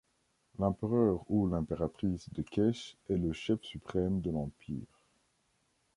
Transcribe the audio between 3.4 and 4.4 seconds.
suprême de